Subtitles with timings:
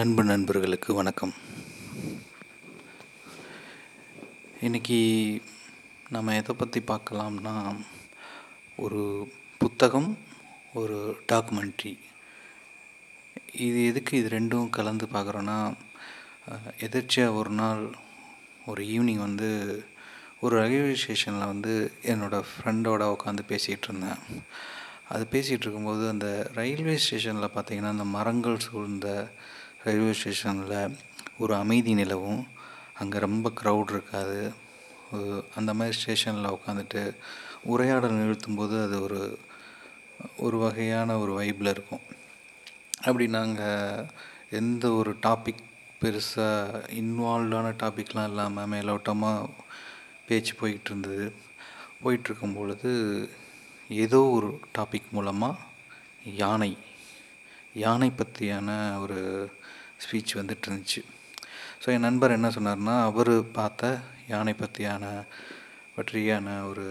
[0.00, 1.32] அன்பு நண்பர்களுக்கு வணக்கம்.
[4.66, 4.98] இன்றைக்கி
[6.14, 7.54] நம்ம எதை பற்றி பார்க்கலாம்னா
[8.76, 9.28] ஒரு
[9.58, 10.18] புத்தகம்
[10.80, 10.98] ஒரு
[11.32, 11.94] டாக்குமெண்ட்ரி
[13.66, 15.58] இது எதுக்கு இது ரெண்டும் கலந்து பார்க்குறோன்னா
[16.88, 17.82] எதிர்ச்சியாக ஒரு நாள்
[18.66, 19.50] ஒரு ஈவினிங் வந்து
[20.40, 21.74] ஒரு ரயில்வே ஸ்டேஷனில் வந்து
[22.14, 24.20] என்னோடய ஃப்ரெண்டோட உட்காந்து பேசிகிட்டு இருந்தேன்.
[25.08, 29.08] அது பேசிகிட்டு இருக்கும்போது அந்த ரயில்வே ஸ்டேஷனில் பார்த்திங்கன்னா அந்த மரங்கள் சூழ்ந்த
[29.86, 30.94] ரயில்வே ஸ்டேஷனில்
[31.42, 32.42] ஒரு அமைதி நிலவும்.
[33.00, 34.40] அங்கே ரொம்ப க்ரௌட் இருக்காது.
[35.58, 37.02] அந்த மாதிரி ஸ்டேஷனில் உட்காந்துட்டு
[37.72, 39.20] உரையாடல் நிறுத்தும்போது அது ஒரு
[40.44, 42.04] ஒரு வகையான ஒரு வைப்பில் இருக்கும்.
[43.06, 44.06] அப்படி நாங்கள்
[44.60, 45.62] எந்த ஒரு டாபிக்
[46.00, 49.50] பெருசாக இன்வால்வ்டான டாபிக்லாம் இல்லாமல் மேலோட்டமாக
[50.28, 51.26] பேச்சு போய்கிட்டு இருந்தது.
[52.02, 52.90] போயிட்டுருக்கும் பொழுது
[53.90, 55.62] ஏதோ ஒரு டாபிக் மூலமாக
[56.42, 56.72] யானை
[57.84, 58.68] யானை பற்றியான
[59.04, 59.20] ஒரு
[60.00, 61.02] ஸ்பீச் வந்துட்டு இருந்துச்சு
[61.82, 65.04] ஸோ என் நண்பர் என்ன சொன்னார்னா அவர் பார்த்த யானை பற்றியான
[65.96, 66.86] பற்றியான ஒரு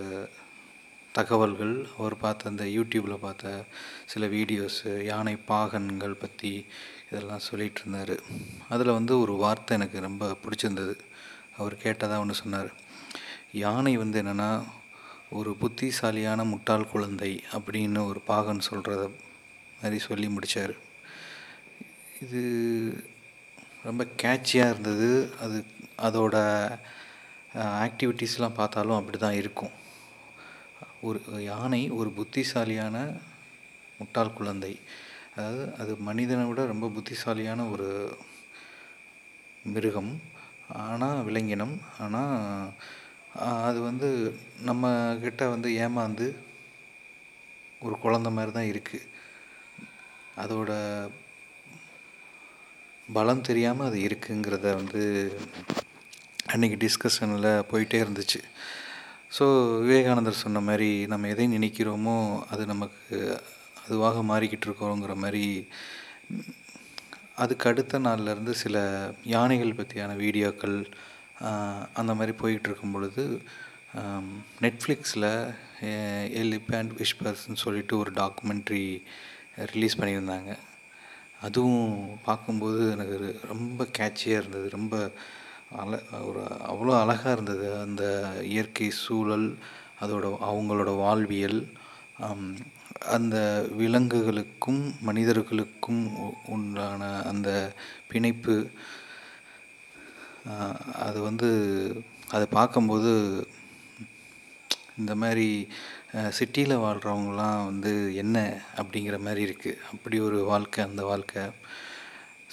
[1.16, 3.66] தகவல்கள் அவர் பார்த்த அந்த யூடியூப்பில் பார்த்த
[4.06, 6.52] சில வீடியோஸு யானை பாகன்கள் பற்றி
[7.10, 8.16] இதெல்லாம் சொல்லிகிட்டு இருந்தார்
[8.68, 10.96] அதில் வந்து ஒரு வார்த்தை எனக்கு ரொம்ப பிடிச்சிருந்தது.
[11.58, 12.72] அவர் கேட்டதாக ஒன்று சொன்னார்.
[13.52, 14.50] யானை வந்து என்னென்னா
[15.30, 19.04] ஒரு புத்திசாலியான முட்டாள் குழந்தை அப்படின்னு ஒரு பாகன் சொல்கிறத
[19.80, 20.74] மாதிரி சொல்லி முடித்தார்
[22.24, 22.42] இது
[23.88, 25.10] ரொம்ப கேட்சியாக இருந்தது.
[25.44, 25.58] அது
[26.08, 26.36] அதோட
[27.86, 29.74] ஆக்டிவிட்டீஸ்லாம் பார்த்தாலும் அப்படி தான் இருக்கும்.
[31.08, 31.20] ஒரு
[31.52, 32.98] யானை ஒரு புத்திசாலியான
[34.00, 34.74] முட்டாள் குழந்தை.
[35.36, 37.90] அதாவது அது மனிதனை விட ரொம்ப புத்திசாலியான ஒரு
[39.74, 40.14] மிருகம்.
[40.86, 41.76] ஆனால் விலங்கினம்.
[42.04, 42.36] ஆனால்
[43.70, 44.10] அது வந்து
[44.70, 44.94] நம்ம
[45.24, 46.28] கிட்ட வந்து ஏமாந்து
[47.82, 49.10] ஒரு குழந்த மாதிரி தான் இருக்குது
[50.44, 50.72] அதோட
[53.14, 55.02] பலம் தெரியாமல் அது இருக்குங்கிறத வந்து
[56.54, 58.40] அன்றைக்கி டிஸ்கஷனில் போயிட்டே இருந்துச்சு.
[59.38, 59.46] ஸோ
[59.84, 62.18] விவேகானந்தர் சொன்ன மாதிரி நம்ம எதை நினைக்கிறோமோ
[62.54, 63.18] அது நமக்கு
[63.84, 65.44] அதுவாக மாறிக்கிட்டு இருக்கோங்கிற மாதிரி
[67.44, 68.76] அதுக்கு அடுத்த நாள்லேருந்து சில
[69.36, 70.78] யானைகள் பற்றியான வீடியோக்கள்
[72.00, 73.24] அந்த மாதிரி போயிட்டு இருக்கும் பொழுது
[74.66, 75.32] நெட்ஃப்ளிக்ஸில்
[76.44, 78.86] எலிபேண்ட் விஷ்பர்ஸ்ன்னு சொல்லிட்டு ஒரு டாக்குமெண்ட்ரி
[79.74, 80.54] ரிலீஸ் பண்ணியிருந்தாங்க.
[81.46, 81.88] அதுவும்
[82.28, 83.18] பார்க்கும்போது எனக்கு
[83.52, 84.68] ரொம்ப கேட்சியாக இருந்தது.
[84.78, 84.96] ரொம்ப
[85.84, 85.94] அல
[86.28, 86.42] ஒரு
[86.72, 87.68] அவ்வளோ அழகாக இருந்தது.
[87.86, 88.04] அந்த
[88.54, 89.48] இயற்கை சூழல்
[90.02, 91.60] அதோட அவங்களோட வாழ்வியல்
[93.16, 93.38] அந்த
[93.80, 96.04] விலங்குகளுக்கும் மனிதர்களுக்கும்
[96.56, 97.02] உண்டான
[97.32, 97.50] அந்த
[98.12, 98.56] பிணைப்பு
[101.06, 101.50] அது வந்து
[102.36, 103.12] அதை பார்க்கும்போது
[105.02, 105.48] இந்த மாதிரி
[106.38, 107.92] சிட்டியில் வாழ்கிறவங்களாம் வந்து
[108.24, 108.38] என்ன
[108.80, 111.44] அப்படிங்கிற மாதிரி இருக்குது அப்படி ஒரு வாழ்க்கை அந்த வாழ்க்கை.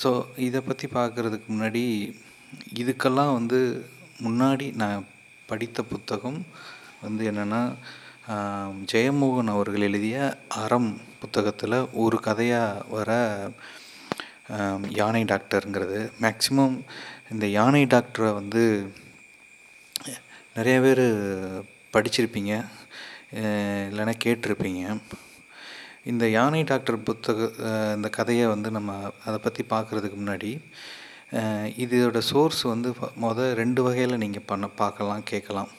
[0.02, 0.10] ஸோ
[0.46, 1.82] இதை பற்றி பார்க்குறதுக்கு முன்னாடி
[2.82, 3.60] இதுக்கெல்லாம் வந்து
[4.26, 5.08] முன்னாடி நான்
[5.48, 6.40] படித்த புத்தகம்
[7.04, 7.62] வந்து என்னென்னா
[8.92, 10.16] ஜெயமோகன் அவர்கள் எழுதிய
[10.62, 10.90] அறம்
[11.22, 13.10] புத்தகத்தில் ஒரு கதையாக வர
[15.00, 16.00] யானை டாக்டருங்கிறது.
[16.24, 16.76] மேக்சிமம்
[17.32, 18.64] இந்த யானை டாக்டரை வந்து
[20.56, 21.06] நிறைய பேர்
[21.94, 22.52] படிச்சிருப்பீங்க
[23.90, 24.82] இல்லைன்னா கேட்டிருப்பீங்க.
[26.10, 27.48] இந்த யானை டாக்டர் புத்தக
[27.96, 28.92] இந்த கதையை வந்து நம்ம
[29.26, 30.50] அதை பற்றி பார்க்குறதுக்கு முன்னாடி
[31.84, 32.88] இதோட சோர்ஸ் வந்து
[33.24, 35.70] மொதல் ரெண்டு வகையில் நீங்கள் பண்ண பார்க்கலாம் கேட்கலாம்.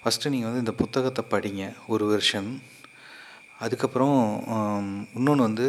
[0.00, 2.50] ஃபஸ்ட்டு நீங்கள் வந்து இந்த புத்தகத்தை படிங்க ஒரு வெர்ஷன்
[3.64, 4.18] அதுக்கப்புறம்
[5.18, 5.66] இன்னொன்று வந்து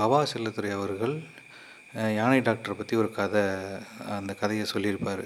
[0.00, 1.14] பவா செல்லத்துறை அவர்கள்
[2.18, 3.42] யானை டாக்டரை பற்றி ஒரு கதை
[4.18, 5.24] அந்த கதையை சொல்லியிருப்பார்.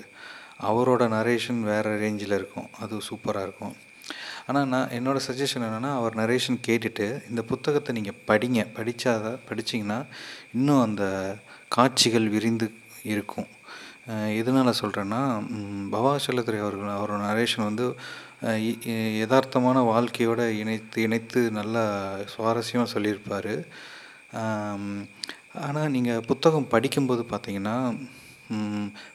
[0.70, 2.68] அவரோட நரேஷன் வேறு ரேஞ்சில் இருக்கும்.
[2.82, 3.74] அது சூப்பராக இருக்கும்.
[4.48, 8.60] ஆனால் நான் என்னோடய சஜஷன் என்னென்னா அவர் நரேஷன் கேட்டுட்டு இந்த புத்தகத்தை நீங்கள் படிங்க.
[8.76, 9.98] படித்தாதான் படிச்சீங்கன்னா
[10.56, 11.04] இன்னும் அந்த
[11.76, 12.68] காட்சிகள் விரிந்து
[13.14, 13.48] இருக்கும்.
[14.40, 15.22] எதனால் சொல்கிறேன்னா
[15.94, 17.86] பவா செல்லத்துறை அவர்கள் அவரோட நரேஷன் வந்து
[19.22, 21.84] யதார்த்தமான வாழ்க்கையோட இணைத்து இணைத்து நல்லா
[22.34, 23.54] சுவாரஸ்யமாக சொல்லியிருப்பார்.
[25.66, 27.76] ஆனால் நீங்கள் புத்தகம் படிக்கும்போது பார்த்தீங்கன்னா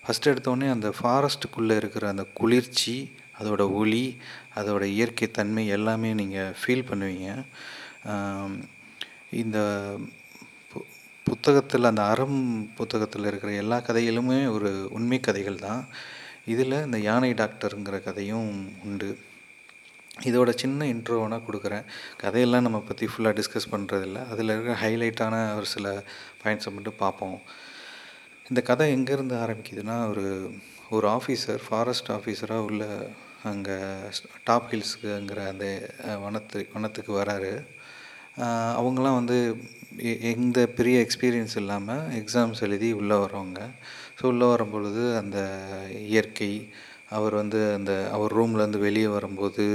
[0.08, 4.18] ஃபஸ்ட் எடுத்தோடனே அந்த ஃபாரஸ்ட்டுக்குள்ளே இருக்கிற அந்த குளிர்ச்சி அதோட ஒளி
[4.56, 7.46] அதோட இயற்கை தன்மை எல்லாமே நீங்கள் ஃபீல் பண்ணுவீங்க.
[9.32, 9.92] இந்த
[10.74, 10.82] பு-
[11.24, 15.88] புத்தகத்தில் அந்த அறம் புத்தகத்தில் இருக்கிற எல்லா கதைகளுமே ஒரு உண்மை கதைகள் தான்.
[16.46, 19.18] இதில் இந்த யானை டாக்டருங்கிற கதையும் உண்டு.
[20.22, 21.84] இதோட சின்ன இன்ட்ரோ கொடுக்குறேன்.
[22.18, 26.04] கதையெல்லாம் நம்ம பற்றி ஃபுல்லாக டிஸ்கஸ் பண்ணுறதில்ல அதில் இருக்கிற ஹைலைட்டான ஒரு சில
[26.44, 27.42] பாயிண்ட்ஸை மட்டும் பார்ப்போம்.
[28.52, 30.24] இந்த கதை எங்கேருந்து ஆரம்பிக்குதுன்னா ஒரு
[30.90, 32.84] ஒரு ஆஃபீஸர் ஃபாரஸ்ட் ஆஃபீஸராக உள்ள
[33.44, 33.76] அங்கே
[34.44, 35.66] டாப் ஹில்ஸுங்கிற அந்த
[36.22, 37.54] வனத்து வனத்துக்கு வராரு.
[38.78, 39.38] அவங்களாம் வந்து
[39.98, 43.62] எ எந்த பெரிய எக்ஸ்பீரியன்ஸ் இல்லாமல் எக்ஸாம்ஸ் எழுதி உள்ளே வரவங்க
[44.20, 45.40] ஸோ உள்ளே வரும்பொழுது அந்த
[46.08, 46.52] இயற்கை
[47.10, 49.66] அவர் வந்து அந்த அவர் ரூம்லேருந்து வெளியே வரும்போது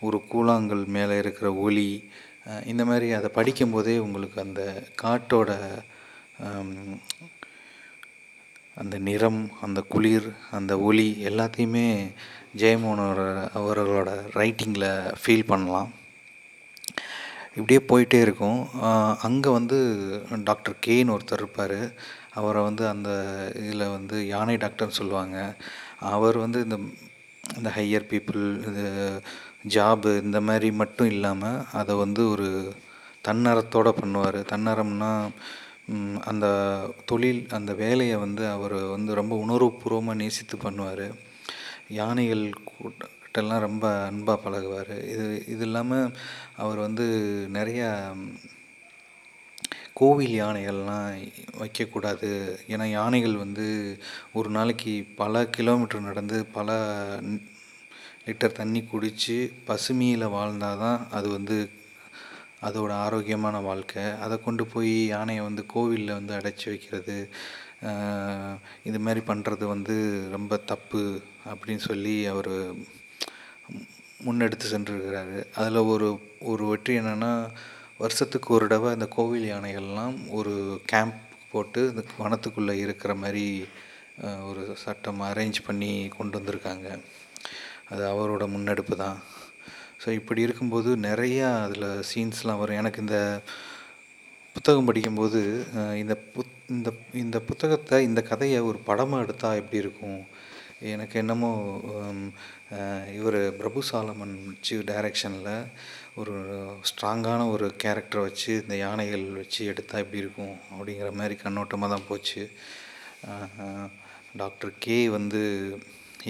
[0.00, 1.88] ஒரு கூழாங்கல் மேலே இருக்கிற ஒளி
[2.64, 4.62] இந்த மாதிரி அதை படிக்கும்போதே உங்களுக்கு அந்த
[5.02, 5.50] காட்டோட
[8.82, 10.28] அந்த நிறம் அந்த குளிர்
[10.58, 11.86] அந்த ஒளி எல்லாத்தையுமே
[12.62, 13.20] ஜெயமோகனோட
[13.58, 14.10] அவர்களோட
[14.40, 14.88] ரைட்டிங்கில்
[15.20, 15.90] ஃபீல் பண்ணலாம்.
[17.58, 18.60] இப்படியே போயிட்டே இருக்கும்.
[19.26, 19.78] அங்கே வந்து
[20.48, 21.80] டாக்டர் கேன்னு ஒருத்தர் இருப்பார்.
[22.38, 23.10] அவரை வந்து அந்த
[23.62, 25.38] இதில் வந்து யானை டாக்டர்னு சொல்லுவாங்க.
[26.14, 26.76] அவர் வந்து இந்த
[27.58, 28.84] இந்த ஹையர் பீப்புள் இது
[29.74, 32.48] ஜாபு இந்த மாதிரி மட்டும் இல்லாமல் அதை வந்து ஒரு
[33.28, 34.38] தன்னரத்தோடு பண்ணுவார்.
[34.52, 35.12] தன்னறம்னா
[36.30, 36.46] அந்த
[37.10, 41.06] தொழில் அந்த வேலையை வந்து அவர் வந்து ரொம்ப உணர்வுபூர்வமாக நேசித்து பண்ணுவார்.
[42.00, 44.94] யானைகள் கூட்டெல்லாம் ரொம்ப அன்பாக பழகுவார்.
[45.12, 46.12] இது இது இல்லாமல்
[46.56, 47.06] அவர் வந்து
[47.58, 47.88] நிறையா
[50.00, 51.08] கோவில் யானைகள்லாம்
[51.60, 52.30] வைக்கக்கூடாது.
[52.68, 53.66] ஏன்னா யானைகள் வந்து
[54.32, 56.78] ஒரு நாளைக்கு பல கிலோமீட்டர் நடந்து பல
[58.26, 59.36] லிட்டர் தண்ணி குடித்து
[59.68, 61.56] பசுமையில் வாழ்ந்தால் தான் அது வந்து
[62.66, 67.16] அதோட ஆரோக்கியமான வாழ்க்கை அதை கொண்டு போய் யானையை வந்து கோவிலில் வந்து அடைச்சி வைக்கிறது
[68.88, 69.94] இது மாதிரி பண்ணுறது வந்து
[70.36, 71.02] ரொம்ப தப்பு
[71.52, 72.52] அப்படின்னு சொல்லி அவர்
[74.26, 75.38] முன்னெடுத்து சென்றிருக்கிறாரு.
[75.58, 76.08] அதில் ஒரு
[76.52, 77.32] ஒரு வெற்றி என்னென்னா
[78.02, 80.54] வருஷத்துக்கு ஒரு தடவை அந்த கோவில் யானைகள்லாம் ஒரு
[80.92, 81.20] கேம்ப்
[81.52, 83.44] போட்டு இந்த வனத்துக்குள்ளே இருக்கிற மாதிரி
[84.48, 86.88] ஒரு சட்டம் அரேஞ்ச் பண்ணி கொண்டு வந்திருக்காங்க.
[87.92, 89.18] அது அவரோட முன்னெடுப்பு தான்.
[90.04, 92.80] ஸோ இப்படி இருக்கும்போது நிறையா அதில் சீன்ஸ்லாம் வரும்.
[92.80, 93.18] எனக்கு இந்த
[94.56, 95.40] புத்தகம் படிக்கும்போது
[96.00, 96.90] இந்த புத் இந்த
[97.22, 100.20] இந்த புத்தகத்தை இந்த கதையை ஒரு படமாக எடுத்தால் எப்படி இருக்கும்?
[100.94, 101.50] எனக்கு என்னமோ
[103.18, 105.50] இவர் பிரபு சாலமன் வச்சு டைரக்ஷனில்
[106.20, 106.34] ஒரு
[106.90, 110.54] ஸ்ட்ராங்கான ஒரு கேரக்டர் வச்சு இந்த யானைகள் வச்சு எடுத்தால் எப்படி இருக்கும்?
[110.72, 112.42] அப்படிங்கிற மாதிரி கண்ணோட்டமாக தான் போச்சு.
[114.42, 115.42] டாக்டர் கே வந்து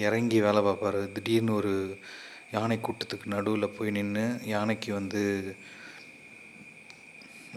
[0.07, 1.03] இறங்கி வேலை பார்ப்பாரு.
[1.17, 1.75] திடீர்னு ஒரு
[2.55, 4.25] யானை கூட்டத்துக்கு நடுவில் போய் நின்று
[4.55, 5.23] யானைக்கு வந்து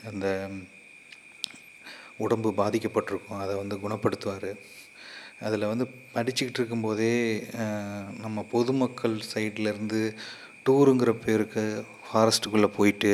[0.10, 0.28] அந்த
[2.26, 4.50] உடம்பு பாதிக்கப்பட்டிருக்கும் அதை வந்து குணப்படுத்துவார்.
[5.48, 5.86] அதில் வந்து
[6.16, 7.14] படிச்சுக்கிட்டு இருக்கும்போதே
[8.24, 10.02] நம்ம பொதுமக்கள் சைட்லேருந்து
[10.68, 11.64] டூருங்கிற பேருக்கு
[12.08, 13.12] ஃபாரஸ்ட்டுக்குள்ளே போயிட்டு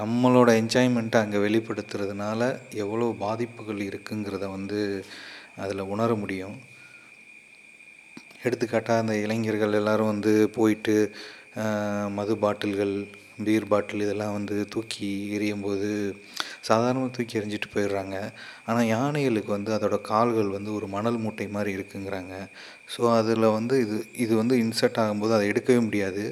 [0.00, 2.40] நம்மளோட என்ஜாய்மெண்ட்டை அங்கே வெளிப்படுத்துறதுனால
[2.84, 4.80] எவ்வளோ பாதிப்புகள் இருக்குங்கிறத வந்து
[5.62, 6.56] அதில் உணர முடியும்.
[8.46, 10.96] எடுத்துக்காட்டாக அந்த இளைஞர்கள் எல்லோரும் வந்து போயிட்டு
[12.18, 12.94] மது பாட்டில்கள்
[13.46, 15.88] பீர் பாட்டில் இதெல்லாம் வந்து தூக்கி எறியும்போது
[16.68, 18.16] சாதாரணமாக தூக்கி எறிஞ்சிட்டு போயிடுறாங்க.
[18.68, 22.34] ஆனால் யானைகளுக்கு வந்து அதோட கால்கள் வந்து ஒரு மணல் மூட்டை மாதிரி இருக்குங்கிறாங்க.
[22.94, 26.24] ஸோ அதில் வந்து இது இது வந்து இன்சர்ட் ஆகும்போது அதை எடுக்கவே முடியாது.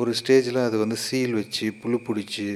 [0.00, 2.48] ஒரு ஸ்டேஜில் அது வந்து சீல் வச்சு புழு பிடிச்சி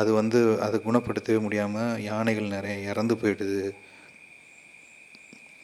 [0.00, 3.62] அது வந்து அதை குணப்படுத்தவே முடியாமல் யானைகள் நிறைய இறந்து போயிடுது.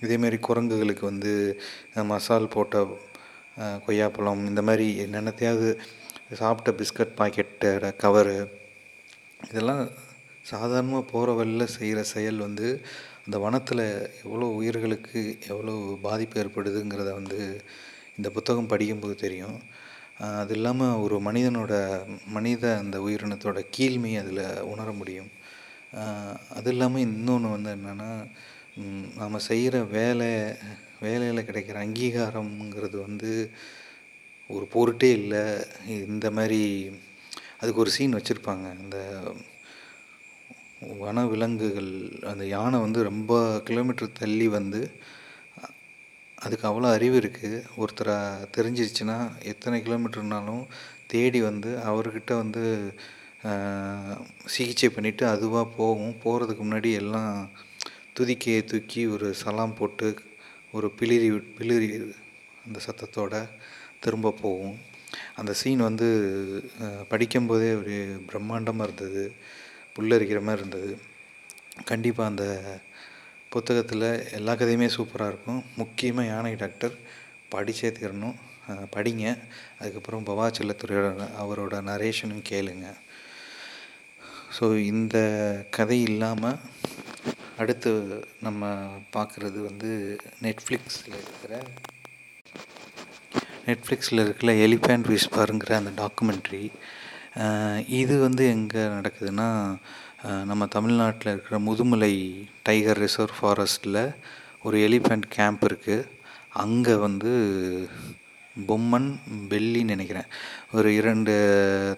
[0.02, 1.32] இதேமாரி குரங்குகளுக்கு வந்து
[2.10, 2.76] மசால் போட்ட
[3.87, 5.69] கொய்யாப்பழம் இந்த மாதிரி என்னென்னத்தையாவது
[6.40, 8.37] சாப்பிட்ட பிஸ்கட் பாக்கெட்டோட கவரு
[9.50, 9.82] இதெல்லாம்
[10.52, 12.66] சாதாரணமாக போகிற வழியில் செய்கிற செயல் வந்து
[13.26, 13.84] அந்த வனத்தில்
[14.25, 15.20] எவ்வளோ உயிர்களுக்கு
[15.52, 17.38] எவ்வளோ பாதிப்பு ஏற்படுதுங்கிறத வந்து
[18.19, 19.56] இந்த புத்தகம் படிக்கும்போது தெரியும்.
[20.40, 21.72] அது இல்லாமல் ஒரு மனிதனோட
[22.37, 25.31] மனித அந்த உயிரினத்தோட கீழ்மையை அதில் உணர முடியும்.
[26.58, 28.10] அது இல்லாமல் இன்னொன்று வந்து என்னென்னா
[29.19, 30.28] நாம் செய்கிற வேலை
[31.04, 33.30] வேலையில் கிடைக்கிற அங்கீகாரம்ங்கிறது வந்து
[34.50, 35.42] ஒரு பொருட்டே இல்லை.
[36.09, 36.61] இந்த மாதிரி
[37.61, 38.66] அதுக்கு ஒரு சீன் வச்சுருப்பாங்க.
[38.83, 38.99] இந்த
[41.02, 41.92] வனவிலங்குகள்
[42.30, 43.33] அந்த யானை வந்து ரொம்ப
[43.68, 44.80] கிலோமீட்டர் தள்ளி வந்து
[46.38, 48.16] அதுக்கு அவ்வளோ அறிவு இருக்குது ஒருத்தரை
[48.56, 49.18] தெரிஞ்சிருச்சுன்னா
[49.52, 50.64] எத்தனை கிலோமீட்டர்னாலும்
[51.12, 52.64] தேடி வந்து அவர்கிட்ட வந்து
[54.54, 56.14] சிகிச்சை பண்ணிவிட்டு அதுவாக போகும்.
[56.25, 57.33] போகிறதுக்கு முன்னாடி எல்லாம்
[58.16, 60.08] துதிக்கையை தூக்கி ஒரு சலாம் போட்டு
[60.76, 61.88] ஒரு பிளிரி பிளிரி
[62.66, 63.40] அந்த சத்தத்தோடு
[64.04, 64.76] திரும்ப போகும்.
[65.40, 66.08] அந்த சீன் வந்து
[67.11, 67.96] படிக்கும்போதே ஒரு
[68.30, 69.25] பிரம்மாண்டமாக இருந்தது.
[69.96, 70.90] புல்லரிக்கிற மாதிரி இருந்தது.
[71.90, 72.44] கண்டிப்பாக அந்த
[73.54, 74.08] புத்தகத்தில்
[74.38, 75.61] எல்லா கதையுமே சூப்பராக இருக்கும்.
[75.80, 76.94] முக்கியமாக யானை டாக்டர்
[77.54, 78.37] படித்தே தீரணும்.
[78.94, 79.25] படிங்க.
[79.80, 82.87] அதுக்கப்புறம் பவா செல்லத்துறையோட அவரோட நரேஷனும் கேளுங்க.
[84.56, 85.16] ஸோ இந்த
[85.76, 86.61] கதை இல்லாமல்
[87.58, 87.90] அடுத்து
[88.42, 88.62] நம்ம
[89.12, 89.90] பார்க்குறது வந்து
[90.42, 91.52] நெட்ஃப்ளிக்ஸில் இருக்கிற
[93.66, 96.64] நெட்ஃப்ளிக்ஸில் இருக்கிற எலிஃபேண்ட் விஸ்பருங்கிற அந்த டாக்குமெண்ட்ரி
[97.92, 99.48] இது வந்து எங்கே நடக்குதுன்னா
[100.44, 102.14] நம்ம தமிழ்நாட்டில் இருக்கிற முதுமலை
[102.62, 104.02] டைகர் ரிசர்வ் ஃபாரஸ்ட்டில்
[104.62, 106.06] ஒரு எலிஃபேண்ட் கேம்ப் இருக்குது
[106.56, 107.32] அங்கே வந்து
[108.68, 109.08] பொம்மன்
[109.50, 110.28] பெல்லின்னு நினைக்கிறேன்.
[110.76, 111.32] ஒரு இரண்டு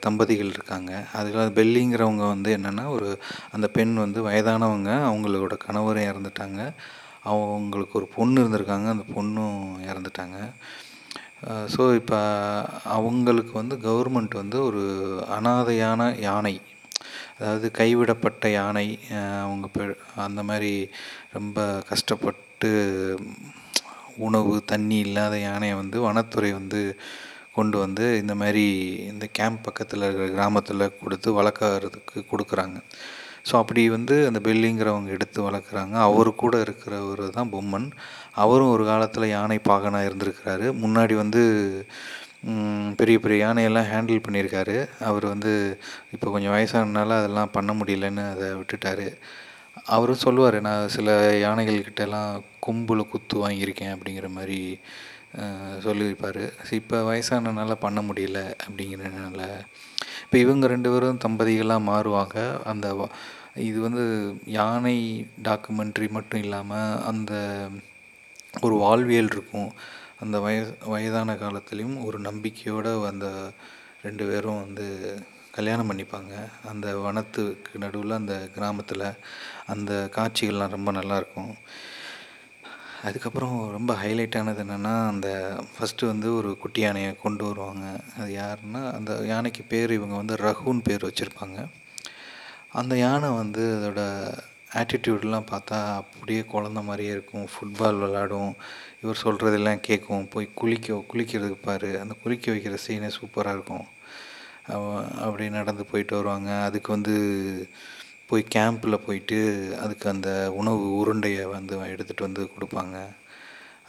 [0.07, 0.93] தம்பதிகள் இருக்காங்க.
[1.19, 3.11] அதில் பெல்லிங்கிறவங்க வந்து என்னென்னா ஒரு
[3.57, 6.61] அந்த பெண் வந்து வயதானவங்க அவங்களோட கணவரும் இறந்துட்டாங்க.
[7.33, 9.61] அவங்களுக்கு ஒரு பொண்ணு இருந்திருக்காங்க அந்த பொண்ணும்
[9.91, 10.39] இறந்துட்டாங்க.
[11.75, 12.19] ஸோ இப்போ
[12.97, 14.83] அவங்களுக்கு வந்து கவர்மெண்ட் வந்து ஒரு
[15.37, 16.55] அனாதையான யானை
[17.41, 18.87] அதாவது கைவிடப்பட்ட யானை
[19.43, 19.85] அவங்க பெ
[20.25, 20.73] அந்த மாதிரி
[21.37, 21.59] ரொம்ப
[21.91, 22.71] கஷ்டப்பட்டு
[24.27, 26.81] உணவு தண்ணி இல்லாத யானையை வந்து வனத்துறை வந்து
[27.57, 28.65] கொண்டு வந்து இந்த மாதிரி
[29.13, 32.79] இந்த கேம்ப் பக்கத்தில் இருக்கிற கிராமத்தில் கொடுத்து வளர்க்கறதுக்கு கொடுக்குறாங்க.
[33.49, 35.95] ஸோ அப்படி வந்து அந்த பெல்லிங்கிறவங்க எடுத்து வளர்க்குறாங்க.
[36.09, 37.89] அவர் கூட இருக்கிறவர் தான் பொம்மன்.
[38.45, 40.67] அவரும் ஒரு காலத்தில் யானை பாகனாக இருந்திருக்கிறாரு.
[40.85, 41.43] முன்னாடி வந்து
[43.01, 44.77] பெரிய பெரிய யானையெல்லாம் ஹேண்டில் பண்ணியிருக்காரு.
[45.09, 45.53] அவர் வந்து
[46.15, 49.07] இப்போ கொஞ்சம் வயசானதுனால அதெல்லாம் பண்ண முடியலன்னு அதை விட்டுட்டார்.
[49.95, 51.09] அவரும் சொல்லுவார் நான் சில
[51.45, 52.33] யானைகள்கிட்டலாம்
[52.67, 54.59] கொம்பில் குத்து வாங்கியிருக்கேன் அப்படிங்கிற மாதிரி
[55.87, 56.43] சொல்லியிருப்பார்.
[56.79, 59.41] இப்போ வயசானனால பண்ண முடியல அப்படிங்கிறனால
[60.25, 62.37] இப்போ இவங்க ரெண்டு பேரும் தம்பதிகளாக மாறுவாங்க.
[62.71, 62.87] அந்த
[63.69, 64.05] இது வந்து
[64.59, 64.97] யானை
[65.49, 67.33] டாக்குமெண்ட்ரி மட்டும் இல்லாமல் அந்த
[68.67, 69.71] ஒரு வாழ்வியல் இருக்கும்.
[70.23, 70.59] அந்த வய
[70.93, 73.27] வயதான காலத்துலேயும் ஒரு நம்பிக்கையோடு அந்த
[74.07, 74.87] ரெண்டு பேரும் வந்து
[75.59, 76.35] கல்யாணம் பண்ணிப்பாங்க.
[76.71, 79.07] அந்த வனத்துக்கு நடுவில் அந்த கிராமத்தில்
[79.75, 81.55] அந்த காட்சிகள்லாம் ரொம்ப நல்லாயிருக்கும்
[83.09, 85.29] அதுக்கப்புறம் ரொம்ப ஹைலைட்டானது என்னென்னா அந்த
[85.75, 87.85] ஃபஸ்ட்டு வந்து ஒரு குட்டி யானையை கொண்டு வருவாங்க.
[88.19, 91.59] அது யாருன்னா அந்த யானைக்கு பேர் இவங்க வந்து ரகுன்னு பேர் வச்சுருப்பாங்க.
[92.81, 94.03] அந்த யானை வந்து அதோட
[94.81, 97.47] ஆட்டிடியூட்லாம் பார்த்தா அப்படியே குழந்த மாதிரியே இருக்கும்.
[97.53, 98.53] ஃபுட்பால் விளாடும்
[99.03, 101.91] இவர் சொல்கிறதெல்லாம் கேட்கும் போய் குளிக்க குளிக்கிறதுக்கு பாரு.
[102.01, 103.87] அந்த குளிக்க வைக்கிற சீனே சூப்பராக இருக்கும்.
[105.25, 106.51] அப்படி நடந்து போயிட்டு வருவாங்க.
[106.69, 107.15] அதுக்கு வந்து
[108.31, 109.39] போய் கேம்பில் போயிட்டு
[109.85, 112.97] அதுக்கு அந்த உணவு உருண்டையை வந்து எடுத்துகிட்டு வந்து கொடுப்பாங்க.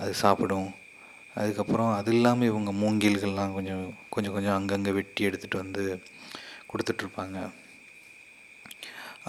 [0.01, 0.69] அது சாப்பிடும்.
[1.39, 3.83] அதுக்கப்புறம் அது இல்லாமல் இவங்க மூங்கில்கள்லாம் கொஞ்சம்
[4.13, 5.83] கொஞ்சம் கொஞ்சம் அங்கங்கே வெட்டி எடுத்துகிட்டு வந்து
[6.71, 7.37] கொடுத்துட்ருப்பாங்க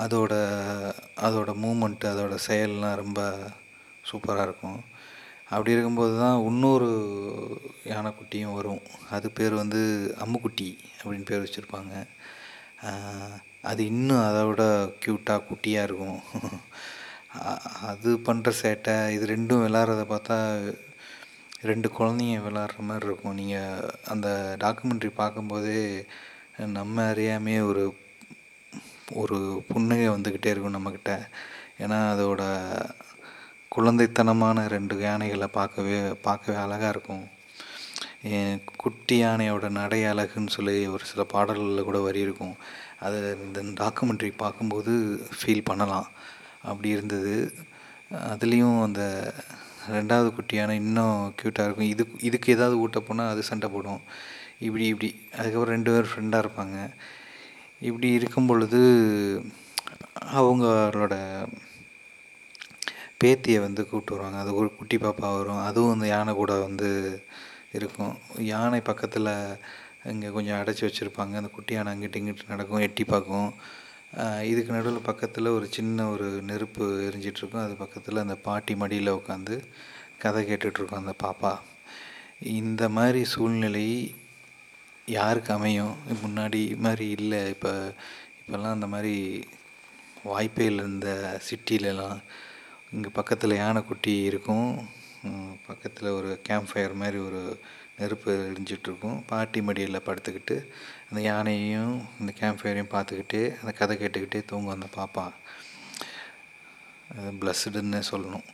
[0.05, 0.33] அதோட
[1.27, 3.21] அதோட மூமெண்ட்டு அதோட செயல்லாம் ரொம்ப
[4.11, 4.81] சூப்பராக இருக்கும்.
[5.53, 6.89] அப்படி இருக்கும்போது தான் இன்னொரு
[7.93, 8.83] யானைக்குட்டியும் வரும்.
[9.17, 9.81] அது பேர் வந்து
[10.25, 11.95] அம்முக்குட்டி அப்படின்னு பேர் வச்சுருப்பாங்க.
[13.71, 14.63] அது இன்னும் அதை விட
[15.05, 16.21] க்யூட்டாக குட்டியாக இருக்கும்.
[17.91, 20.39] அது பண்ணுற சேட்டை இது ரெண்டும் விளாட்றத பார்த்தா
[21.71, 23.39] ரெண்டு குழந்தைங்க விளாட்ற மாதிரி இருக்கும்.
[23.41, 24.29] நீங்கள் அந்த
[24.65, 25.81] டாக்குமெண்ட்ரி பார்க்கும்போதே
[26.79, 27.85] நம்ம அறியாமே ஒரு
[29.21, 29.39] ஒரு
[29.71, 31.13] புன்னகை வந்துக்கிட்டே இருக்கும் நம்மக்கிட்ட
[31.85, 32.43] ஏன்னா அதோட
[33.75, 37.25] குழந்தைத்தனமான ரெண்டு யானைகளை பார்க்கவே பார்க்கவே அழகாக இருக்கும்.
[38.83, 42.57] குட்டி யானையோட நடை அழகுன்னு சொல்லி ஒரு சில பாடல்களில் கூட வரி இருக்கும்.
[43.05, 44.93] அதை இந்த டாக்குமெண்ட்ரி பார்க்கும்போது
[45.37, 46.09] ஃபீல் பண்ணலாம்.
[46.71, 47.37] அப்படி இருந்தது.
[48.33, 49.03] அதுலேயும் அந்த
[49.97, 51.93] ரெண்டாவது குட்டி யானை இன்னும் க்யூட்டாக இருக்கும்.
[51.95, 54.03] இது இதுக்கு ஏதாவது ஊட்ட போனால் அது சண்டை போடும்.
[54.67, 55.11] இப்படி இப்படி.
[55.39, 56.79] அதுக்கப்புறம் ரெண்டு பேர் ஃப்ரெண்டாக இருப்பாங்க.
[57.89, 58.81] இப்படி இருக்கும் பொழுது
[60.39, 61.15] அவங்களோட
[63.25, 64.39] பேத்தியை வந்து கூப்பிட்டு வருவாங்க.
[64.45, 65.63] அது ஒரு குட்டி பாப்பா வரும்.
[65.69, 66.89] அதுவும் அந்த யானை கூட வந்து
[67.79, 68.15] இருக்கும்.
[68.53, 69.31] யானை பக்கத்தில்
[70.13, 71.35] இங்கே கொஞ்சம் அடைச்சி வச்சுருப்பாங்க.
[71.41, 73.51] அந்த குட்டி யானை அங்கிட்டு இங்கிட்டு நடக்கும் எட்டி பார்க்கும்.
[74.51, 79.57] இதுக்கு நடுவில் பக்கத்தில் ஒரு சின்ன ஒரு நெருப்பு எரிஞ்சிட்ருக்கும் அது பக்கத்தில் அந்த பாட்டி மடியில் உட்காந்து
[80.23, 81.53] கதை கேட்டுட்ருக்கோம் அந்த பாப்பா.
[82.61, 83.87] இந்த மாதிரி சூழ்நிலை
[85.07, 85.95] யாருக்கு அமையும்?
[86.25, 87.41] முன்னாடி மாதிரி இல்லை.
[87.55, 87.73] இப்போ
[88.41, 89.15] இப்போல்லாம் அந்த மாதிரி
[90.31, 90.85] வாய்ப்பே இல்லை.
[90.85, 91.11] இந்த
[91.49, 92.19] சிட்டிலலாம்
[92.93, 94.89] இங்கே பக்கத்தில் யானைக்குட்டி இருக்கும்.
[95.67, 97.61] பக்கத்தில் ஒரு கேம்ப் ஃபயர் மாதிரி ஒரு
[97.99, 100.57] நெருப்பு எரிஞ்சிட்ருக்கும் பாட்டி மடியில் படுத்துக்கிட்டு
[101.11, 105.27] அந்த யானையையும் இந்த கேம்ப் ஃபயரையும் பார்த்துக்கிட்டே அந்த கதை கேட்டுக்கிட்டே தூங்கும் அந்த பாப்பா.
[107.17, 107.33] அது
[108.13, 108.47] சொல்லணும்.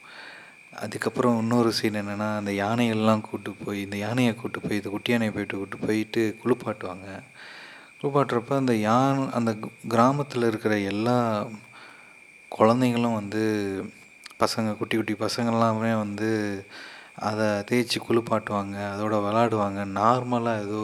[0.73, 5.35] அதுக்கப்புறம் இன்னொரு சீன் என்னென்னா அந்த யானையெல்லாம் கூட்டு போய் இந்த யானையை கூட்டு போய் இந்த குட்டி யானையை
[5.35, 7.23] போயிட்டு கூட்டு போயிட்டு குளிப்பாட்டுவாங்க.
[8.01, 9.57] குளிப்பாட்டுறப்ப அந்த யான் அந்த
[9.89, 11.49] கிராமத்தில் இருக்கிற எல்லா
[12.59, 13.45] குழந்தைங்களும் வந்து
[14.41, 16.31] பசங்க குட்டி குட்டி பசங்கள்லாமே வந்து
[17.29, 19.81] அதை தேய்ச்சி குளிப்பாட்டுவாங்க அதோட விளாடுவாங்க.
[20.01, 20.83] நார்மலாக ஏதோ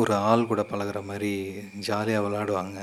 [0.00, 1.32] ஒரு ஆள் கூட பழகுற மாதிரி
[1.88, 2.80] ஜாலியாக விளாடுவாங்க.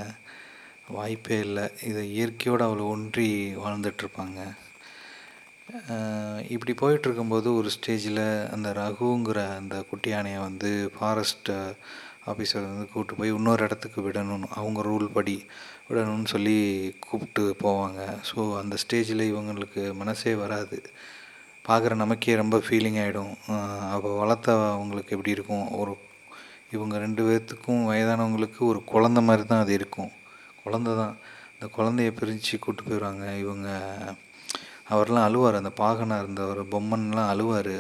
[0.98, 1.66] வாய்ப்பே இல்லை.
[1.90, 3.28] இதை இயற்கையோடு அவ்வளோ ஒன்றி
[3.64, 4.40] வாழ்ந்துட்டுருப்பாங்க
[6.54, 8.24] இப்படி போயிட்டுருக்கும்போது ஒரு ஸ்டேஜில்
[8.56, 11.52] அந்த ரகுங்கிற அந்த குட்டி யானையை வந்து ஃபாரஸ்ட்
[12.32, 14.46] ஆஃபீஸர் வந்து கூப்பிட்டு போய் இன்னொரு இடத்துக்கு விடணும்.
[14.60, 15.36] அவங்க ரூல் படி
[15.94, 16.58] விடணும்னு சொல்லி
[17.08, 18.02] கூப்பிட்டு போவாங்க.
[18.30, 20.80] ஸோ அந்த ஸ்டேஜில் இவங்களுக்கு மனசே வராது.
[21.68, 23.34] பார்க்குற நமக்கே ரொம்ப ஃபீலிங் ஆகிடும்
[23.94, 25.66] அப்போ வளர்த்த அவங்களுக்கு எப்படி இருக்கும்?
[25.82, 25.94] ஒரு
[26.76, 30.12] இவங்க ரெண்டு பேர்த்துக்கும் வயதானவங்களுக்கு ஒரு குழந்த மாதிரி தான் அது இருக்கும்.
[30.64, 31.16] குழந்த தான்.
[31.54, 33.26] அந்த குழந்தைய பிரித்து கூப்பிட்டு போயிடுவாங்க.
[33.44, 33.68] இவங்க
[34.94, 35.60] அவர்லாம் அழுவார்.
[35.62, 37.76] அந்த பாகனாக இருந்தவர் பொம்மன்லாம் அழுவார்.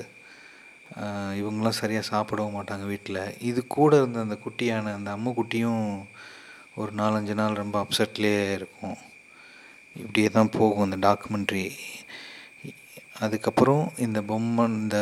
[1.41, 5.85] இவங்களாம் சரியாக சாப்பிடவும் மாட்டாங்க வீட்டில் இது கூட இருந்த அந்த குட்டியான அந்த அம்மு குட்டியும்
[6.81, 8.97] ஒரு நாலஞ்சு நாள் ரொம்ப அப்செட்லேயே இருக்கும்.
[10.01, 11.65] இப்படியே தான் போகும் இந்த டாக்குமெண்ட்ரி
[13.23, 14.97] அதுக்கப்புறம் இந்த பொம்மை இந்த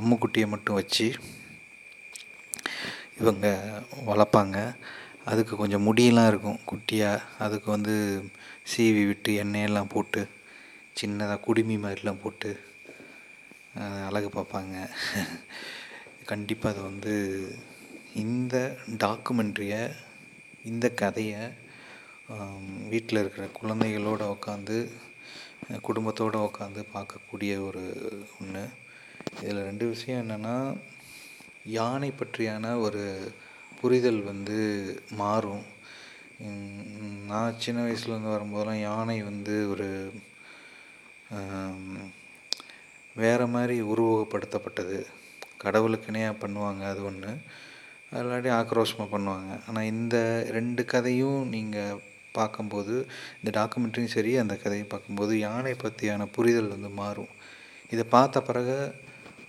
[0.00, 1.06] அம்முக்குட்டியை மட்டும் வச்சு
[3.20, 3.46] இவங்க
[4.10, 4.58] வளர்ப்பாங்க.
[5.30, 6.60] அதுக்கு கொஞ்சம் முடியெல்லாம் இருக்கும்.
[6.70, 7.94] குட்டியாக அதுக்கு வந்து
[8.72, 10.22] சீவி விட்டு எண்ணெயெல்லாம் போட்டு
[11.00, 12.52] சின்னதாக குடுமி மாதிரிலாம் போட்டு
[14.06, 14.76] அழகு பார்ப்பாங்க.
[16.30, 17.14] கண்டிப்பாக அது வந்து
[18.24, 18.56] இந்த
[19.04, 19.82] டாக்குமெண்ட்ரியை
[20.68, 21.42] இந்த கதையை
[22.92, 24.76] வீட்டில் இருக்கிற குழந்தைகளோடு உட்காந்து
[25.86, 27.82] குடும்பத்தோடு உட்காந்து பார்க்கக்கூடிய ஒரு
[28.40, 28.64] ஒன்று
[29.42, 30.56] இதில் ரெண்டு விஷயம் என்னென்னா
[31.78, 33.02] யானை பற்றியான ஒரு
[33.80, 34.58] புரிதல் வந்து
[35.20, 35.64] மாறும்.
[37.30, 39.88] நான் சின்ன வயசுலேருந்து வரும்போதெல்லாம் யானை வந்து ஒரு
[43.16, 44.98] வேறு மாதிரி உருவகப்படுத்தப்பட்டது.
[45.64, 47.32] கடவுளுக்குனே பண்ணுவாங்க அது ஒன்று
[48.18, 49.50] இல்லாட்டி ஆக்ரோஷமாக பண்ணுவாங்க.
[49.68, 50.16] ஆனால் இந்த
[50.56, 52.00] ரெண்டு கதையும் நீங்கள்
[52.38, 52.94] பார்க்கும்போது
[53.40, 57.32] இந்த டாக்குமெண்ட்ரியும் சரி அந்த கதையும் பார்க்கும்போது யானை பற்றியான புரிதல் வந்து மாறும்.
[57.92, 58.76] இதை பார்த்த பிறகு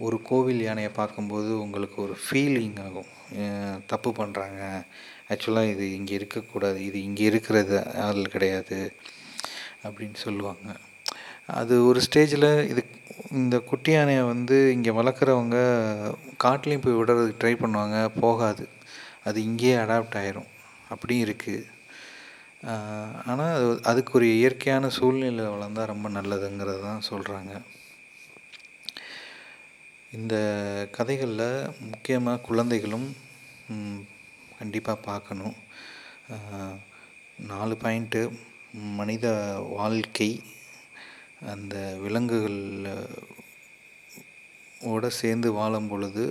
[0.05, 3.09] ஒரு கோவில் யானையை பார்க்கும்போது உங்களுக்கு ஒரு ஃபீலிங் ஆகும்.
[3.91, 4.61] தப்பு பண்ணுறாங்க
[5.33, 6.79] ஆக்சுவலாக இது இங்கே இருக்கக்கூடாது.
[6.89, 8.79] இது இங்கே இருக்கிறது ஆள் கிடையாது.
[9.87, 10.69] அப்படின்னு சொல்லுவாங்க.
[11.59, 12.81] அது ஒரு ஸ்டேஜில் இது
[13.39, 15.57] இந்த குட்டி யானையை வந்து இங்கே வளர்க்குறவங்க
[16.43, 18.63] காட்டிலையும் போய் விடுறதுக்கு ட்ரை பண்ணுவாங்க போகாது.
[19.27, 20.49] அது இங்கேயே அடாப்ட் ஆயிரும்.
[20.93, 21.69] அப்படியும் இருக்குது
[23.31, 27.53] ஆனால் அது அதுக்கு ஒரு இயற்கையான சூழ்நிலை வளர்ந்தால் ரொம்ப நல்லதுங்கிறது தான் சொல்கிறாங்க
[30.17, 30.35] இந்த
[30.97, 31.47] கதைகளில்
[31.89, 33.07] முக்கியமாக குழந்தைகளும்
[34.59, 35.55] கண்டிப்பாக பார்க்கணும்.
[37.51, 38.21] நாலு பாயிண்ட்டு
[38.99, 39.27] மனித
[39.77, 40.29] வாழ்க்கை
[41.41, 42.59] அந்த விலங்குகள்
[44.81, 46.23] ஓட சேர்ந்து வாழும் பொழுது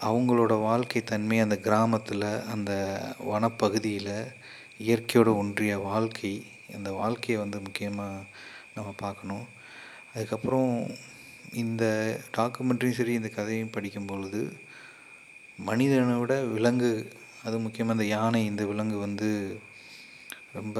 [0.00, 2.72] அவங்களோட வாழ்க்கை தன்மை அந்த கிராமத்தில் அந்த
[3.30, 4.14] வனப்பகுதியில்
[4.78, 6.32] இயற்கையோட ஒன்றிய வாழ்க்கை
[6.74, 8.26] அந்த வாழ்க்கையை வந்து முக்கியமாக
[8.74, 9.46] நம்ம பார்க்கணும்.
[10.14, 10.90] அதுக்கப்புறம்
[11.52, 11.84] இந்த
[12.36, 14.42] டாக்குமெண்ட்ரியும் சரி இந்த கதையும் படிக்கும் பொழுது
[15.58, 16.92] மனிதனை விட விலங்கு
[17.44, 19.30] அது முக்கியமாக இந்த யானை இந்த விலங்கு வந்து
[20.52, 20.78] ரொம்ப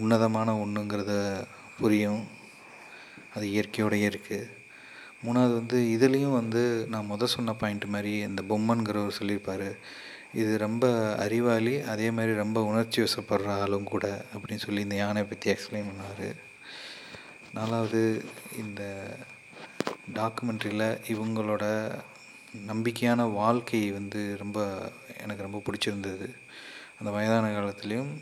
[0.00, 1.12] உன்னதமான ஒன்றுங்கிறத
[1.80, 2.22] புரியும்.
[3.34, 4.50] அது இயற்கையோடையே இருக்குது
[5.24, 9.68] மூணாவது வந்து இதுலேயும் வந்து நான் மொதல் சொன்ன பாயிண்ட் மாதிரி இந்த பொம்மன்கிறவர் சொல்லியிருப்பார்.
[10.40, 10.84] இது ரொம்ப
[11.24, 16.28] அறிவாளி அதே மாதிரி ரொம்ப உணர்ச்சி வசப்படுற ஆளும் கூட அப்படின்னு சொல்லி இந்த யானை பற்றி எக்ஸ்பிளைன் பண்ணார்
[17.56, 18.02] நாலாவது
[18.62, 18.82] இந்த
[20.18, 21.64] டாக்குமெண்ட்ரியில் இவங்களோட
[22.70, 24.58] நம்பிக்கையான வாழ்க்கை வந்து ரொம்ப
[25.22, 26.26] எனக்கு ரொம்ப பிடிச்சிருந்தது.
[26.98, 28.12] அந்த வயதான காலத்துலேயும்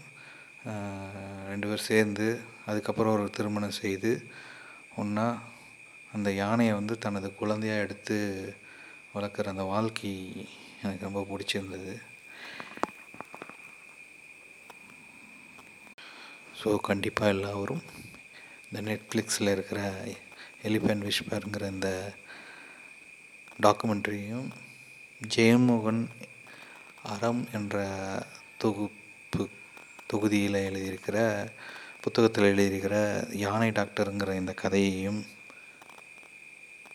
[1.50, 2.26] ரெண்டு பேர் சேர்ந்து
[2.66, 4.30] அதுக்கப்புறம் ஒரு திருமணம் செய்து
[4.96, 5.26] ஒன்றா
[6.12, 8.16] அந்த யானையை வந்து தனது குழந்தையாக எடுத்து
[9.14, 10.12] வளர்க்குற அந்த வாழ்க்கை
[10.82, 11.94] எனக்கு ரொம்ப பிடிச்சிருந்தது.
[16.60, 17.82] ஸோ கண்டிப்பாக எல்லோரும்
[18.66, 19.80] இந்த நெட்ஃப்ளிக்ஸில் இருக்கிற
[20.68, 21.90] எலிஃபென்ட் விஷ்பருங்கிற இந்த
[23.62, 24.48] டாக்குமெண்ட்ரியும்
[25.36, 26.04] ஜெயமோகன்
[27.02, 27.76] அறம் என்ற
[28.58, 29.44] தொகுப்பு
[30.12, 31.16] தொகுதியில் எழுதியிருக்கிற
[32.00, 32.94] புத்தகத்தில் எழுதியிருக்கிற
[33.44, 35.20] யானை டாக்டருங்கிற இந்த கதையையும்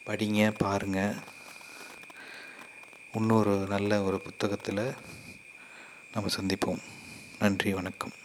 [0.06, 1.16] படிங்க பாருங்கள்
[3.14, 4.82] இன்னொரு நல்ல ஒரு புத்தகத்தில்
[6.14, 6.84] நம்ம சந்திப்போம்.
[7.40, 8.16] நன்றி வணக்கம்.